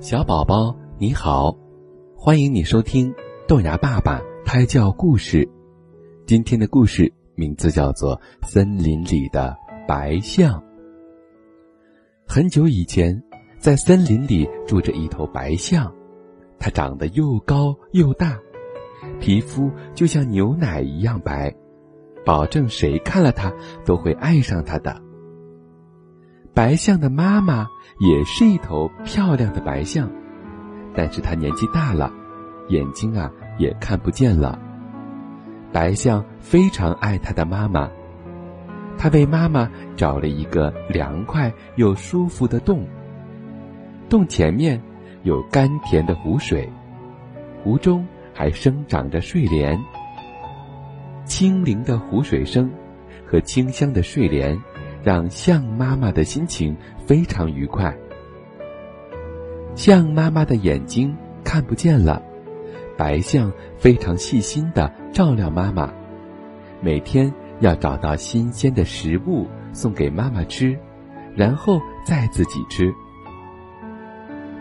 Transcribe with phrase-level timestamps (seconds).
[0.00, 1.54] 小宝宝你好，
[2.16, 3.14] 欢迎你收听
[3.46, 5.46] 豆芽爸爸胎教故事。
[6.24, 8.16] 今天的故事名字叫做
[8.48, 9.54] 《森林里的
[9.86, 10.58] 白象》。
[12.26, 13.22] 很久以前，
[13.58, 15.94] 在森林里住着一头白象，
[16.58, 18.38] 它长得又高又大，
[19.20, 21.54] 皮肤就像牛奶一样白，
[22.24, 23.52] 保证谁看了它
[23.84, 24.98] 都会爱上它的。
[26.60, 30.10] 白象的妈妈也是一头漂亮的白象，
[30.94, 32.12] 但是它年纪大了，
[32.68, 34.58] 眼睛啊也看不见了。
[35.72, 37.88] 白象非常爱它的妈妈，
[38.98, 42.86] 它为妈妈找了一个凉快又舒服的洞。
[44.10, 44.78] 洞前面
[45.22, 46.70] 有甘甜的湖水，
[47.64, 49.80] 湖中还生长着睡莲。
[51.24, 52.70] 清灵的湖水声
[53.24, 54.60] 和清香的睡莲。
[55.02, 57.96] 让象妈妈的心情非常愉快。
[59.74, 62.22] 象妈妈的眼睛看不见了，
[62.96, 65.90] 白象非常细心的照料妈妈，
[66.82, 70.78] 每天要找到新鲜的食物送给妈妈吃，
[71.34, 72.92] 然后再自己吃。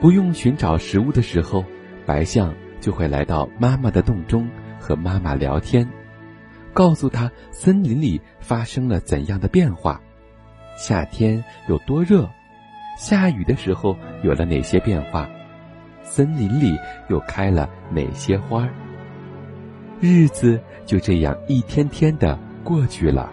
[0.00, 1.64] 不用寻找食物的时候，
[2.04, 4.46] 白象就会来到妈妈的洞中
[4.78, 5.88] 和妈妈聊天，
[6.74, 9.98] 告诉她森林里发生了怎样的变化。
[10.76, 12.28] 夏天有多热，
[12.98, 15.28] 下雨的时候有了哪些变化，
[16.02, 18.68] 森林里又开了哪些花
[20.00, 23.32] 日子就这样一天天的过去了。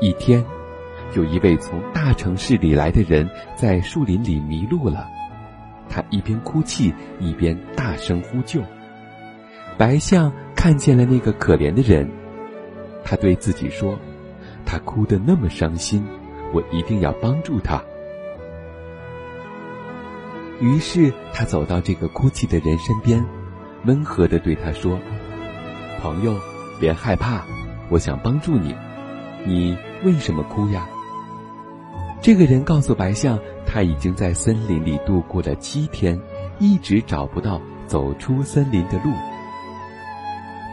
[0.00, 0.44] 一天，
[1.16, 5.08] 有一位从大城市里来的人在树林里迷路了，
[5.88, 8.62] 他一边哭泣一边大声呼救。
[9.78, 12.08] 白象看见了那个可怜的人，
[13.02, 13.98] 他对自己说。
[14.70, 16.04] 他哭得那么伤心，
[16.52, 17.82] 我一定要帮助他。
[20.60, 23.24] 于是他走到这个哭泣的人身边，
[23.86, 24.98] 温和的对他说
[26.02, 26.38] ：“朋友，
[26.78, 27.44] 别害怕，
[27.88, 28.76] 我想帮助你。
[29.46, 29.74] 你
[30.04, 30.86] 为什么哭呀？”
[32.20, 36.20] 这个人告诉白象，他已经在森林里度过了七天，
[36.58, 39.12] 一直找不到走出森林的路。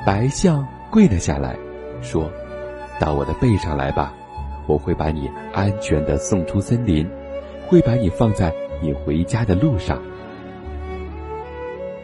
[0.05, 1.57] 白象跪了下来，
[2.01, 2.29] 说。
[2.99, 4.13] 到我的背上来吧，
[4.67, 7.07] 我会把你安全的送出森林，
[7.67, 10.01] 会把你放在你回家的路上。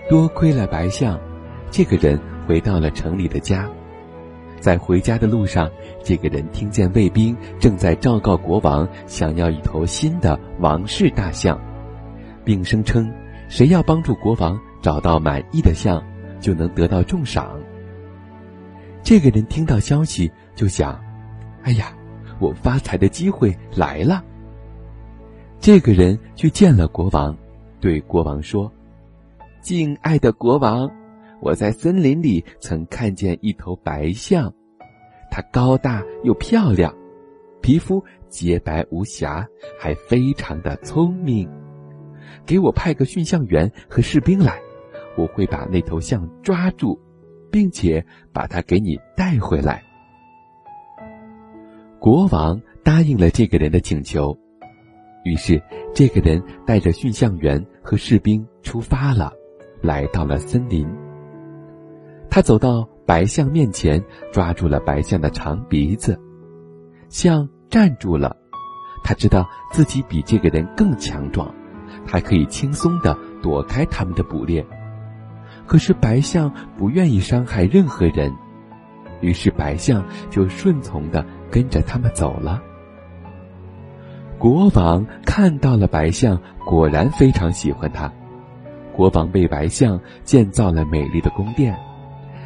[0.09, 1.19] 多亏了白象，
[1.69, 3.69] 这个人回到了城里的家。
[4.59, 5.72] 在回家的路上，
[6.03, 11.59] 这个人听见卫兵正在昭告国王，想要一头新的王室大象，
[12.44, 13.12] 并声称，
[13.47, 16.03] 谁要帮助国王找到满意的象，
[16.40, 17.60] 就能得到重赏。
[19.03, 21.00] 这个人听到消息就想
[21.63, 21.94] ：“哎呀，
[22.39, 24.23] 我发财的机会来了。”
[25.59, 27.35] 这个人去见了国王，
[27.79, 28.72] 对国王说
[29.61, 30.90] ：“敬爱的国王，
[31.40, 34.53] 我在森林里曾看见一头白象，
[35.29, 36.95] 它高大又漂亮，
[37.61, 39.45] 皮肤洁白无瑕，
[39.79, 41.50] 还非常的聪明。
[42.45, 44.59] 给我派个驯象员和士兵来，
[45.17, 47.00] 我会把那头象抓住。”
[47.51, 48.03] 并且
[48.34, 49.84] 把它给你带回来。
[52.00, 54.35] 国王答应了这个人的请求，
[55.23, 55.61] 于是
[55.94, 59.31] 这个人带着驯象员和士兵出发了，
[59.81, 60.88] 来到了森林。
[62.29, 66.19] 他走到白象面前，抓住了白象的长鼻子，
[67.09, 68.35] 象站住了。
[69.03, 71.53] 他知道自己比这个人更强壮，
[72.07, 74.66] 他可以轻松的躲开他们的捕猎。
[75.71, 78.29] 可是白象不愿意伤害任何人，
[79.21, 82.61] 于是白象就顺从的跟着他们走了。
[84.37, 88.11] 国王看到了白象，果然非常喜欢它。
[88.91, 91.73] 国王为白象建造了美丽的宫殿，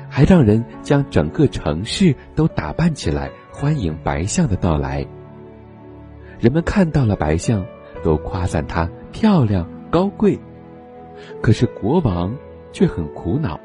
[0.07, 5.03] 还让人将整个城市都打扮起来，欢迎白象的到来。
[6.39, 7.65] 人们看到了白象，
[8.03, 10.39] 都夸赞它漂亮高贵。
[11.41, 12.31] 可是国王。
[12.75, 13.57] 却很苦恼，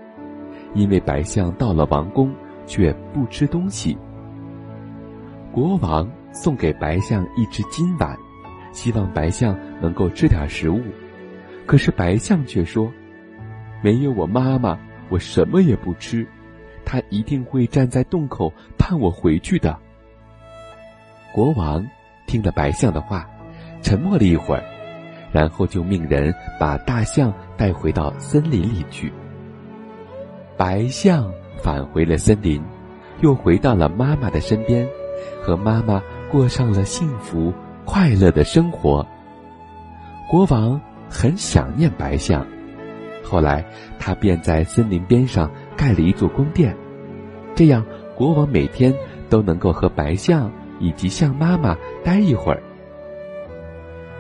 [0.73, 2.33] 因为白象到了王宫
[2.65, 3.99] 却不吃东西。
[5.51, 8.17] 国王送给白象一只金碗，
[8.71, 10.81] 希望白象能够吃点食物。
[11.67, 12.89] 可是白象却说
[13.83, 14.79] ：“没有我妈妈，
[15.09, 16.25] 我什么也不吃。
[16.85, 19.77] 她一定会站在洞口盼我回去的。”
[21.35, 21.85] 国王
[22.29, 23.29] 听了白象的话，
[23.83, 24.63] 沉默了一会儿。
[25.33, 29.13] 然后就命人把大象带回到森林里去。
[30.57, 31.33] 白象
[31.63, 32.63] 返回了森林，
[33.21, 34.87] 又回到了妈妈的身边，
[35.43, 37.53] 和妈妈过上了幸福
[37.85, 39.07] 快乐的生活。
[40.29, 42.47] 国王很想念白象。
[43.23, 43.65] 后来，
[43.99, 46.77] 他便在森林边上盖了一座宫殿，
[47.55, 47.85] 这样
[48.17, 48.93] 国王每天
[49.29, 52.61] 都能够和白象以及象妈妈待一会儿。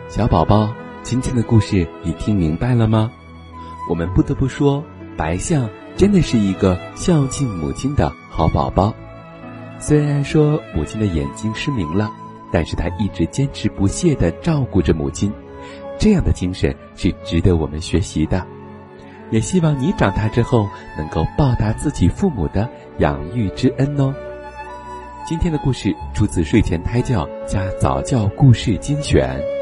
[0.08, 3.10] 小宝宝，今天的故事你听明白了吗？
[3.88, 4.84] 我们不得不说，
[5.16, 8.94] 白象真的是一个孝敬母亲的好宝宝。
[9.78, 12.12] 虽然说母亲的眼睛失明了，
[12.52, 15.32] 但是他一直坚持不懈地照顾着母亲，
[15.98, 18.46] 这样的精神是值得我们学习的。
[19.30, 20.68] 也希望你长大之后
[20.98, 22.68] 能够报答自己父母的
[22.98, 24.14] 养育之恩哦。
[25.26, 29.59] 今天的故事出自睡前胎教加早教故事精选。